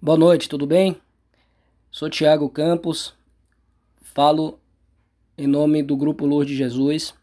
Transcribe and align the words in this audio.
Boa 0.00 0.18
noite, 0.18 0.46
tudo 0.46 0.66
bem? 0.66 0.94
Sou 1.90 2.10
Tiago 2.10 2.50
Campos, 2.50 3.14
falo 4.02 4.60
em 5.38 5.46
nome 5.46 5.82
do 5.82 5.96
Grupo 5.96 6.26
Luz 6.26 6.46
de 6.46 6.54
Jesus 6.54 7.14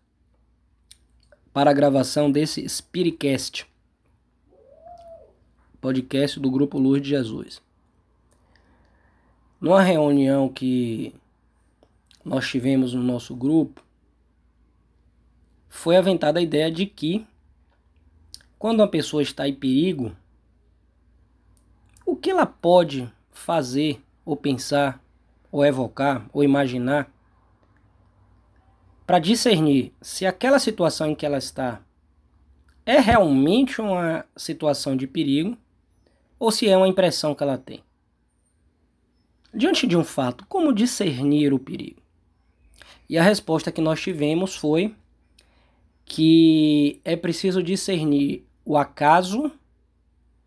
para 1.53 1.69
a 1.69 1.73
gravação 1.73 2.31
desse 2.31 2.67
Spiritcast, 2.67 3.67
podcast 5.79 6.39
do 6.39 6.49
Grupo 6.49 6.79
Luz 6.79 6.99
de 6.99 7.09
Jesus. 7.09 7.61
Numa 9.61 9.83
reunião 9.83 10.49
que 10.49 11.13
nós 12.25 12.49
tivemos 12.49 12.95
no 12.95 13.03
nosso 13.03 13.35
grupo, 13.35 13.83
foi 15.69 15.95
aventada 15.95 16.39
a 16.39 16.43
ideia 16.43 16.71
de 16.71 16.87
que 16.87 17.23
quando 18.57 18.79
uma 18.79 18.87
pessoa 18.87 19.21
está 19.21 19.47
em 19.47 19.53
perigo, 19.53 20.11
o 22.05 22.15
que 22.15 22.29
ela 22.29 22.45
pode 22.45 23.11
fazer, 23.31 24.01
ou 24.25 24.35
pensar, 24.35 25.03
ou 25.51 25.65
evocar, 25.65 26.27
ou 26.33 26.43
imaginar 26.43 27.11
para 29.05 29.19
discernir 29.19 29.93
se 30.01 30.25
aquela 30.25 30.59
situação 30.59 31.09
em 31.09 31.15
que 31.15 31.25
ela 31.25 31.37
está 31.37 31.81
é 32.85 32.99
realmente 32.99 33.81
uma 33.81 34.25
situação 34.35 34.95
de 34.95 35.07
perigo 35.07 35.57
ou 36.39 36.51
se 36.51 36.67
é 36.67 36.75
uma 36.75 36.87
impressão 36.87 37.35
que 37.35 37.43
ela 37.43 37.57
tem? 37.57 37.83
Diante 39.53 39.85
de 39.85 39.95
um 39.95 40.03
fato, 40.03 40.45
como 40.47 40.73
discernir 40.73 41.53
o 41.53 41.59
perigo? 41.59 42.01
E 43.09 43.17
a 43.17 43.23
resposta 43.23 43.71
que 43.71 43.81
nós 43.81 44.01
tivemos 44.01 44.55
foi 44.55 44.95
que 46.05 46.99
é 47.05 47.15
preciso 47.15 47.61
discernir 47.61 48.45
o 48.65 48.77
acaso 48.77 49.51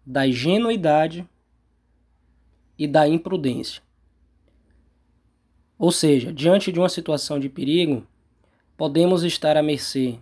da 0.05 0.27
ingenuidade 0.27 1.27
e 2.79 2.87
da 2.87 3.07
imprudência. 3.09 3.83
Ou 5.79 5.93
seja, 5.93 6.33
diante 6.33 6.73
de 6.73 6.79
uma 6.79 6.89
situação 6.89 7.39
de 7.39 7.49
perigo, 7.49 8.07
podemos 8.77 9.25
estar 9.25 9.57
à 9.57 9.63
mercê 9.63 10.19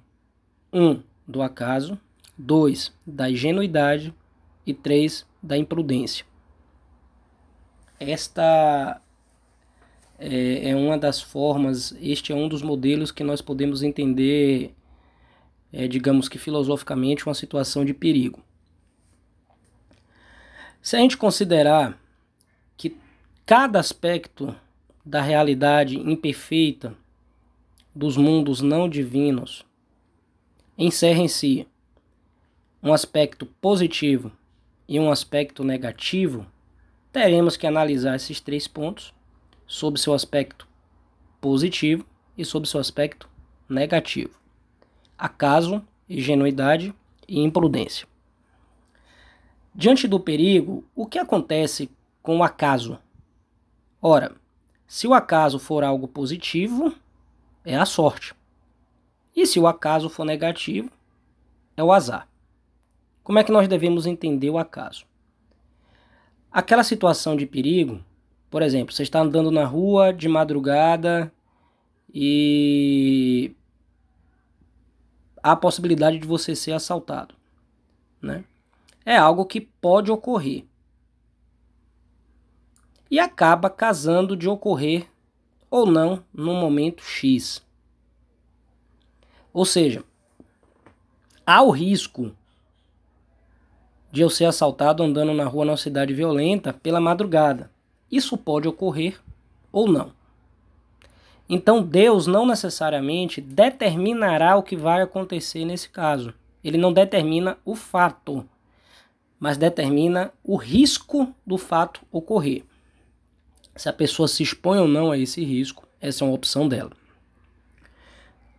1. 0.73 0.83
Um, 0.83 1.03
do 1.27 1.43
acaso, 1.43 1.99
2. 2.37 2.93
da 3.07 3.31
ingenuidade 3.31 4.13
e 4.67 4.75
3. 4.75 5.27
da 5.43 5.57
imprudência. 5.57 6.27
Esta 7.99 9.01
é, 10.19 10.71
é, 10.71 10.77
uma 10.77 10.99
das 10.99 11.21
formas, 11.21 11.97
este 12.01 12.33
é 12.33 12.35
um 12.35 12.49
dos 12.49 12.63
modelos 12.63 13.11
que 13.11 13.25
nós 13.25 13.41
podemos 13.41 13.83
entender, 13.83 14.75
é, 15.73 15.87
digamos 15.87 16.29
que 16.29 16.39
filosoficamente, 16.39 17.27
uma 17.27 17.35
situação 17.35 17.85
de 17.85 17.95
perigo. 17.95 18.43
Se 20.83 20.97
a 20.97 20.99
gente 20.99 21.17
considerar 21.17 21.99
Cada 23.47 23.79
aspecto 23.79 24.57
da 25.05 25.21
realidade 25.21 25.99
imperfeita 25.99 26.97
dos 27.95 28.17
mundos 28.17 28.63
não 28.63 28.89
divinos 28.89 29.67
encerra 30.79 31.21
em 31.21 31.29
si 31.29 31.69
um 32.83 32.95
aspecto 32.95 33.45
positivo 33.61 34.33
e 34.89 34.99
um 34.99 35.11
aspecto 35.11 35.63
negativo, 35.63 36.47
teremos 37.13 37.55
que 37.55 37.67
analisar 37.67 38.17
esses 38.17 38.41
três 38.41 38.67
pontos 38.67 39.13
sob 39.67 40.01
seu 40.01 40.15
aspecto 40.15 40.67
positivo 41.39 42.07
e 42.39 42.47
sob 42.47 42.67
seu 42.67 42.81
aspecto 42.81 43.29
negativo. 43.69 44.41
Acaso, 45.19 45.87
ingenuidade 46.09 46.95
e 47.29 47.41
imprudência. 47.41 48.09
Diante 49.75 50.09
do 50.09 50.19
perigo, 50.19 50.83
o 50.97 51.05
que 51.05 51.19
acontece 51.19 51.91
com 52.23 52.39
o 52.39 52.43
acaso? 52.43 53.04
Ora, 54.07 54.37
se 54.87 55.07
o 55.07 55.15
acaso 55.15 55.59
for 55.59 55.83
algo 55.83 56.07
positivo, 56.07 56.95
é 57.65 57.75
a 57.75 57.87
sorte. 57.87 58.35
E 59.35 59.47
se 59.47 59.59
o 59.59 59.67
acaso 59.67 60.11
for 60.11 60.27
negativo, 60.27 60.91
é 61.75 61.83
o 61.83 61.91
azar. 61.91 62.29
Como 63.23 63.39
é 63.39 63.45
que 63.45 63.51
nós 63.51 63.67
devemos 63.67 64.05
entender 64.05 64.51
o 64.51 64.59
acaso? 64.59 65.07
Aquela 66.53 66.85
situação 66.85 67.35
de 67.35 67.47
perigo, 67.47 68.05
por 68.51 68.61
exemplo, 68.61 68.95
você 68.95 69.05
está 69.05 69.21
andando 69.21 69.51
na 69.51 69.65
rua 69.65 70.13
de 70.13 70.29
madrugada 70.29 71.33
e 72.13 73.57
há 75.43 75.53
a 75.53 75.57
possibilidade 75.57 76.19
de 76.19 76.27
você 76.27 76.55
ser 76.55 76.73
assaltado, 76.73 77.35
né? 78.21 78.45
É 79.03 79.17
algo 79.17 79.47
que 79.47 79.63
pode 79.63 80.13
ocorrer 80.13 80.67
e 83.11 83.19
acaba 83.19 83.71
casando 83.71 84.37
de 84.37 84.49
ocorrer 84.49 85.07
ou 85.71 85.87
não 85.87 86.25
no 86.33 86.55
momento 86.55 87.03
X. 87.03 87.65
Ou 89.53 89.65
seja, 89.65 90.03
há 91.47 91.63
o 91.63 91.71
risco 91.71 92.35
de 94.11 94.21
eu 94.21 94.31
ser 94.31 94.45
assaltado 94.45 95.03
andando 95.03 95.35
na 95.35 95.45
rua 95.45 95.65
numa 95.65 95.77
cidade 95.77 96.15
violenta 96.15 96.73
pela 96.73 97.01
madrugada. 97.01 97.71
Isso 98.11 98.37
pode 98.37 98.69
ocorrer 98.69 99.21
ou 99.73 99.89
não. 99.89 100.13
Então 101.49 101.83
Deus 101.83 102.27
não 102.27 102.47
necessariamente 102.47 103.41
determinará 103.41 104.57
o 104.57 104.63
que 104.63 104.77
vai 104.77 105.03
acontecer 105.03 105.65
nesse 105.65 105.89
caso. 105.89 106.33
Ele 106.63 106.79
não 106.79 106.93
determina 106.93 107.59
o 107.65 107.75
fato, 107.75 108.49
mas 109.39 109.59
determina 109.59 110.33
o 110.43 110.57
risco 110.57 111.35
do 111.47 111.59
fato 111.59 112.01
ocorrer. 112.11 112.65
Se 113.77 113.89
a 113.89 113.93
pessoa 113.93 114.29
se 114.29 114.43
expõe 114.43 114.79
ou 114.79 114.87
não 114.87 115.11
a 115.11 115.19
esse 115.19 115.45
risco, 115.45 115.87
essa 116.01 116.25
é 116.25 116.27
uma 116.27 116.35
opção 116.35 116.69
dela. 116.69 116.93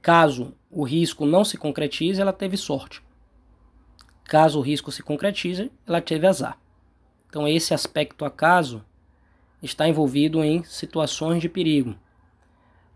Caso 0.02 0.54
o 0.70 0.84
risco 0.84 1.26
não 1.26 1.46
se 1.46 1.58
concretize, 1.58 2.22
ela 2.22 2.34
teve 2.34 2.58
sorte. 2.58 3.02
Caso 4.26 4.60
o 4.60 4.62
risco 4.62 4.92
se 4.92 5.02
concretize, 5.02 5.72
ela 5.88 6.02
teve 6.02 6.28
azar. 6.28 6.58
Então, 7.30 7.48
esse 7.48 7.74
aspecto 7.74 8.26
acaso 8.26 8.84
está 9.64 9.88
envolvido 9.88 10.44
em 10.44 10.64
situações 10.64 11.42
de 11.42 11.48
perigo. 11.48 11.96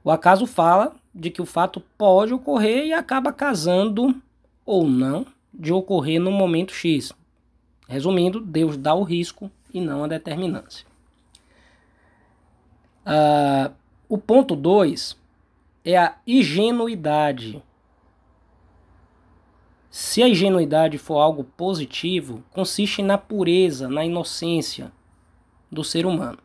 O 0.03 0.12
acaso 0.12 0.46
fala 0.46 0.96
de 1.13 1.29
que 1.29 1.41
o 1.41 1.46
fato 1.46 1.81
pode 1.97 2.34
ocorrer 2.34 2.85
e 2.85 2.94
acaba 2.94 3.31
casando 3.31 4.16
ou 4.66 4.88
não 4.88 5.25
de 5.53 5.72
ocorrer 5.74 6.19
no 6.19 6.31
momento 6.31 6.74
X. 6.74 7.13
Resumindo, 7.88 8.40
Deus 8.40 8.78
dá 8.78 8.94
o 8.94 9.03
risco 9.03 9.52
e 9.74 9.81
não 9.81 10.03
a 10.03 10.08
determinância. 10.08 10.88
Uh, 13.09 13.74
o 14.08 14.20
ponto 14.20 14.56
2 14.56 15.18
é 15.84 15.97
a 15.97 16.16
ingenuidade. 16.28 17.64
Se 19.90 20.22
a 20.22 20.30
ingenuidade 20.30 21.00
for 21.00 21.18
algo 21.18 21.44
positivo, 21.44 22.44
consiste 22.52 23.02
na 23.02 23.18
pureza, 23.18 23.90
na 23.90 24.06
inocência 24.06 24.92
do 25.72 25.84
ser 25.84 26.06
humano. 26.06 26.38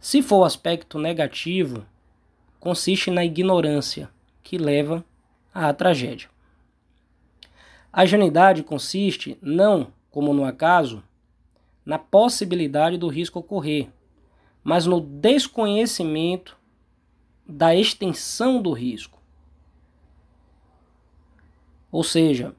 Se 0.00 0.22
for 0.22 0.38
o 0.38 0.44
aspecto 0.44 0.98
negativo, 0.98 1.86
consiste 2.58 3.08
na 3.08 3.24
ignorância, 3.24 4.10
que 4.42 4.58
leva 4.58 5.04
à 5.54 5.72
tragédia. 5.72 6.28
A 7.92 8.04
ingenuidade 8.04 8.64
consiste, 8.64 9.38
não 9.40 9.92
como 10.10 10.34
no 10.34 10.44
acaso, 10.44 11.00
na 11.84 11.96
possibilidade 11.96 12.98
do 12.98 13.06
risco 13.06 13.38
ocorrer, 13.38 13.88
mas 14.66 14.84
no 14.84 15.00
desconhecimento 15.00 16.58
da 17.46 17.72
extensão 17.72 18.60
do 18.60 18.72
risco. 18.72 19.16
Ou 21.92 22.02
seja, 22.02 22.52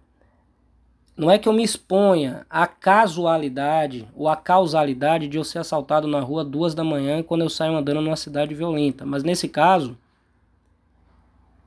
não 1.18 1.30
é 1.30 1.38
que 1.38 1.50
eu 1.50 1.54
me 1.54 1.66
exponha 1.66 2.46
à 2.50 2.66
casualidade 2.66 4.08
ou 4.16 4.30
à 4.30 4.38
causalidade 4.38 5.28
de 5.28 5.38
eu 5.38 5.44
ser 5.44 5.60
assaltado 5.60 6.08
na 6.08 6.22
rua 6.22 6.46
duas 6.46 6.74
da 6.74 6.82
manhã 6.82 7.22
quando 7.22 7.42
eu 7.42 7.50
saio 7.50 7.76
andando 7.76 8.00
numa 8.00 8.16
cidade 8.16 8.56
violenta. 8.56 9.06
Mas 9.06 9.22
nesse 9.22 9.50
caso, 9.50 9.98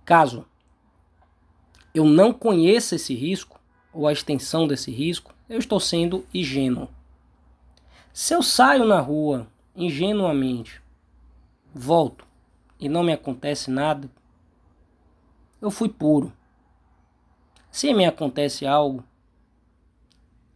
caso 0.07 0.47
eu 1.95 2.07
não 2.07 2.33
conheça 2.33 2.95
esse 2.95 3.13
risco 3.13 3.61
ou 3.93 4.09
a 4.09 4.13
extensão 4.13 4.67
desse 4.67 4.91
risco, 4.91 5.35
eu 5.51 5.59
estou 5.59 5.79
sendo 5.79 6.25
ingênuo. 6.33 6.89
Se 8.11 8.33
eu 8.33 8.43
saio 8.43 8.87
na 8.87 9.01
rua 9.01 9.47
ingenuamente, 9.81 10.83
volto 11.75 12.27
e 12.79 12.89
não 12.89 13.03
me 13.03 13.13
acontece 13.13 13.71
nada, 13.71 14.11
eu 15.61 15.71
fui 15.71 15.89
puro. 15.89 16.33
Se 17.71 17.95
me 17.95 18.05
acontece 18.05 18.67
algo, 18.67 19.03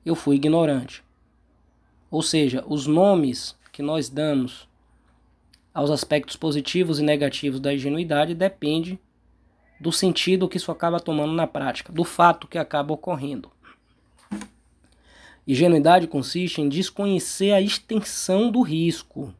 eu 0.05 0.15
fui 0.15 0.37
ignorante. 0.37 1.03
Ou 2.11 2.23
seja, 2.23 2.63
os 2.67 2.87
nomes 2.87 3.57
que 3.73 3.83
nós 3.83 4.09
damos 4.09 4.69
aos 5.73 5.91
aspectos 5.91 6.37
positivos 6.37 7.01
e 7.01 7.03
negativos 7.03 7.61
da 7.61 7.73
ingenuidade 7.73 8.35
depende 8.35 8.99
do 9.81 9.91
sentido 9.91 10.49
que 10.49 10.57
isso 10.57 10.71
acaba 10.71 11.01
tomando 11.01 11.33
na 11.33 11.47
prática, 11.47 11.93
do 11.93 12.05
fato 12.05 12.47
que 12.47 12.59
acaba 12.59 12.93
ocorrendo. 12.93 13.51
Ingenuidade 15.47 16.07
consiste 16.07 16.61
em 16.61 16.69
desconhecer 16.69 17.53
a 17.53 17.61
extensão 17.61 18.51
do 18.51 18.63
risco. 18.63 19.35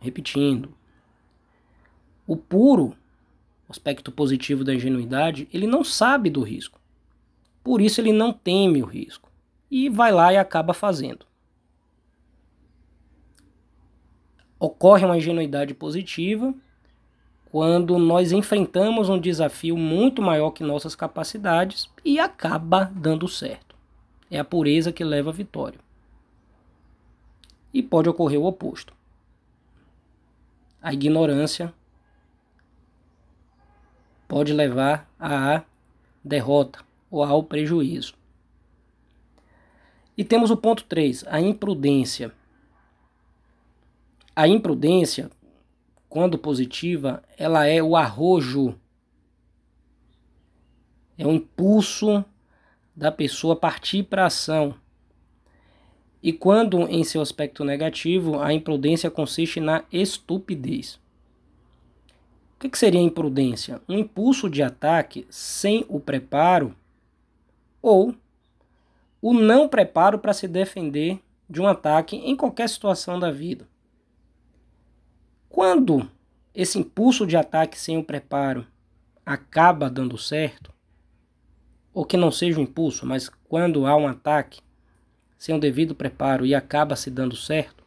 Repetindo, 0.00 0.72
o 2.26 2.36
puro 2.36 2.96
aspecto 3.68 4.12
positivo 4.12 4.62
da 4.62 4.74
ingenuidade, 4.74 5.48
ele 5.52 5.66
não 5.66 5.82
sabe 5.82 6.30
do 6.30 6.42
risco. 6.42 6.80
Por 7.64 7.80
isso 7.80 8.00
ele 8.00 8.12
não 8.12 8.32
teme 8.32 8.82
o 8.82 8.86
risco. 8.86 9.28
E 9.68 9.88
vai 9.88 10.12
lá 10.12 10.32
e 10.32 10.36
acaba 10.36 10.72
fazendo. 10.72 11.26
Ocorre 14.58 15.04
uma 15.04 15.18
ingenuidade 15.18 15.74
positiva 15.74 16.54
quando 17.50 17.98
nós 17.98 18.30
enfrentamos 18.30 19.08
um 19.08 19.18
desafio 19.18 19.76
muito 19.76 20.22
maior 20.22 20.52
que 20.52 20.62
nossas 20.62 20.94
capacidades 20.94 21.90
e 22.04 22.20
acaba 22.20 22.84
dando 22.94 23.26
certo. 23.26 23.65
É 24.30 24.38
a 24.38 24.44
pureza 24.44 24.92
que 24.92 25.04
leva 25.04 25.30
à 25.30 25.32
vitória. 25.32 25.78
E 27.72 27.82
pode 27.82 28.08
ocorrer 28.08 28.40
o 28.40 28.46
oposto. 28.46 28.94
A 30.82 30.92
ignorância 30.92 31.72
pode 34.28 34.52
levar 34.52 35.08
à 35.18 35.62
derrota 36.24 36.80
ou 37.10 37.22
ao 37.22 37.42
prejuízo. 37.42 38.14
E 40.16 40.24
temos 40.24 40.50
o 40.50 40.56
ponto 40.56 40.84
3, 40.84 41.24
a 41.28 41.40
imprudência. 41.40 42.32
A 44.34 44.48
imprudência, 44.48 45.30
quando 46.08 46.38
positiva, 46.38 47.22
ela 47.36 47.66
é 47.66 47.82
o 47.82 47.96
arrojo, 47.96 48.78
é 51.18 51.26
o 51.26 51.32
impulso 51.32 52.24
da 52.96 53.12
pessoa 53.12 53.54
partir 53.54 54.04
para 54.04 54.22
a 54.22 54.26
ação. 54.26 54.74
E 56.22 56.32
quando 56.32 56.80
em 56.88 57.04
seu 57.04 57.20
aspecto 57.20 57.62
negativo, 57.62 58.40
a 58.40 58.52
imprudência 58.52 59.10
consiste 59.10 59.60
na 59.60 59.84
estupidez. 59.92 60.98
O 62.56 62.58
que, 62.60 62.70
que 62.70 62.78
seria 62.78 63.00
imprudência? 63.00 63.82
Um 63.86 63.98
impulso 63.98 64.48
de 64.48 64.62
ataque 64.62 65.26
sem 65.28 65.84
o 65.88 66.00
preparo 66.00 66.74
ou 67.82 68.14
o 69.20 69.34
não 69.34 69.68
preparo 69.68 70.18
para 70.18 70.32
se 70.32 70.48
defender 70.48 71.20
de 71.48 71.60
um 71.60 71.66
ataque 71.66 72.16
em 72.16 72.34
qualquer 72.34 72.68
situação 72.68 73.20
da 73.20 73.30
vida. 73.30 73.68
Quando 75.48 76.10
esse 76.54 76.78
impulso 76.78 77.26
de 77.26 77.36
ataque 77.36 77.78
sem 77.78 77.98
o 77.98 78.04
preparo 78.04 78.66
acaba 79.24 79.90
dando 79.90 80.16
certo, 80.16 80.72
ou 81.96 82.04
que 82.04 82.18
não 82.18 82.30
seja 82.30 82.60
um 82.60 82.62
impulso, 82.62 83.06
mas 83.06 83.30
quando 83.48 83.86
há 83.86 83.96
um 83.96 84.06
ataque 84.06 84.60
sem 85.38 85.54
o 85.54 85.58
devido 85.58 85.94
preparo 85.94 86.44
e 86.44 86.54
acaba 86.54 86.94
se 86.94 87.10
dando 87.10 87.34
certo, 87.34 87.82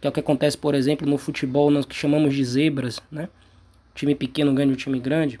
que 0.00 0.06
é 0.08 0.10
o 0.10 0.12
que 0.12 0.18
acontece, 0.18 0.58
por 0.58 0.74
exemplo, 0.74 1.08
no 1.08 1.16
futebol, 1.16 1.70
nós 1.70 1.86
que 1.86 1.94
chamamos 1.94 2.34
de 2.34 2.44
zebras, 2.44 3.00
né? 3.08 3.28
time 3.94 4.16
pequeno 4.16 4.52
ganha 4.52 4.72
o 4.72 4.76
time 4.76 4.98
grande, 4.98 5.38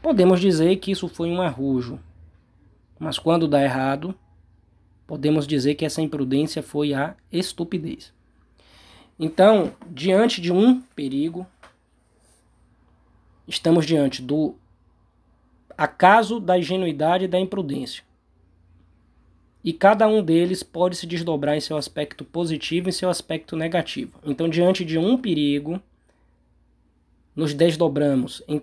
podemos 0.00 0.40
dizer 0.40 0.74
que 0.76 0.90
isso 0.90 1.06
foi 1.06 1.28
um 1.28 1.42
arrojo. 1.42 2.00
Mas 2.98 3.18
quando 3.18 3.46
dá 3.46 3.62
errado, 3.62 4.14
podemos 5.06 5.46
dizer 5.46 5.74
que 5.74 5.84
essa 5.84 6.00
imprudência 6.00 6.62
foi 6.62 6.94
a 6.94 7.14
estupidez. 7.30 8.10
Então, 9.18 9.74
diante 9.90 10.40
de 10.40 10.50
um 10.50 10.80
perigo, 10.96 11.46
estamos 13.46 13.84
diante 13.84 14.22
do 14.22 14.54
acaso 15.80 16.38
da 16.38 16.58
ingenuidade 16.58 17.24
e 17.24 17.28
da 17.28 17.40
imprudência. 17.40 18.04
E 19.64 19.72
cada 19.72 20.06
um 20.06 20.22
deles 20.22 20.62
pode 20.62 20.94
se 20.94 21.06
desdobrar 21.06 21.56
em 21.56 21.60
seu 21.60 21.74
aspecto 21.74 22.22
positivo 22.22 22.88
e 22.88 22.90
em 22.90 22.92
seu 22.92 23.08
aspecto 23.08 23.56
negativo. 23.56 24.12
Então, 24.22 24.46
diante 24.46 24.84
de 24.84 24.98
um 24.98 25.16
perigo, 25.16 25.80
nos 27.34 27.54
desdobramos 27.54 28.42
em 28.46 28.60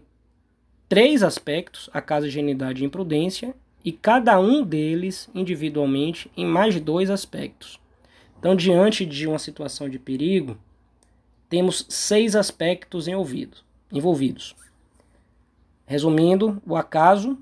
três 0.88 1.24
aspectos, 1.24 1.90
a 1.92 2.02
casa 2.02 2.28
ingenuidade 2.28 2.84
e 2.84 2.86
imprudência, 2.86 3.56
e 3.84 3.92
cada 3.92 4.40
um 4.40 4.64
deles 4.64 5.28
individualmente 5.34 6.30
em 6.38 6.46
mais 6.46 6.80
dois 6.80 7.10
aspectos. 7.10 7.80
Então, 8.38 8.56
diante 8.56 9.08
de 9.08 9.28
uma 9.28 9.40
situação 9.40 9.90
de 9.90 9.98
perigo, 9.98 10.56
temos 11.50 11.84
seis 11.90 12.36
aspectos 12.36 13.08
envolvidos. 13.08 14.56
Resumindo, 15.88 16.62
o 16.66 16.76
acaso, 16.76 17.38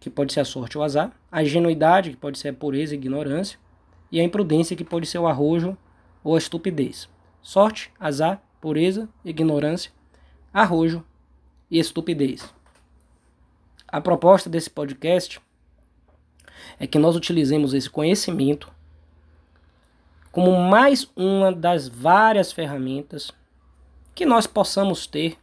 que 0.00 0.08
pode 0.08 0.32
ser 0.32 0.40
a 0.40 0.44
sorte 0.44 0.78
ou 0.78 0.82
o 0.82 0.84
azar, 0.84 1.12
a 1.30 1.42
ingenuidade, 1.42 2.10
que 2.10 2.16
pode 2.16 2.38
ser 2.38 2.48
a 2.48 2.52
pureza 2.54 2.94
e 2.94 2.98
ignorância, 2.98 3.58
e 4.10 4.18
a 4.18 4.24
imprudência, 4.24 4.74
que 4.74 4.82
pode 4.82 5.06
ser 5.06 5.18
o 5.18 5.26
arrojo 5.26 5.76
ou 6.24 6.34
a 6.34 6.38
estupidez. 6.38 7.10
Sorte, 7.42 7.92
azar, 8.00 8.42
pureza, 8.58 9.06
ignorância, 9.22 9.92
arrojo 10.52 11.04
e 11.70 11.78
estupidez. 11.78 12.52
A 13.86 14.00
proposta 14.00 14.48
desse 14.48 14.70
podcast 14.70 15.40
é 16.78 16.86
que 16.86 16.98
nós 16.98 17.16
utilizemos 17.16 17.74
esse 17.74 17.90
conhecimento 17.90 18.72
como 20.32 20.56
mais 20.58 21.10
uma 21.14 21.52
das 21.52 21.86
várias 21.86 22.50
ferramentas 22.50 23.30
que 24.14 24.24
nós 24.24 24.46
possamos 24.46 25.06
ter 25.06 25.36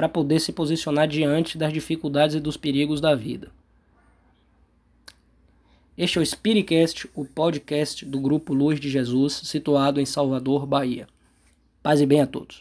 para 0.00 0.08
poder 0.08 0.40
se 0.40 0.50
posicionar 0.50 1.06
diante 1.06 1.58
das 1.58 1.74
dificuldades 1.74 2.34
e 2.34 2.40
dos 2.40 2.56
perigos 2.56 3.02
da 3.02 3.14
vida. 3.14 3.50
Este 5.94 6.16
é 6.16 6.22
o 6.22 6.24
Spiritcast, 6.24 7.06
o 7.14 7.26
podcast 7.26 8.06
do 8.06 8.18
grupo 8.18 8.54
Luz 8.54 8.80
de 8.80 8.88
Jesus, 8.88 9.42
situado 9.44 10.00
em 10.00 10.06
Salvador, 10.06 10.64
Bahia. 10.64 11.06
Paz 11.82 12.00
e 12.00 12.06
bem 12.06 12.22
a 12.22 12.26
todos. 12.26 12.58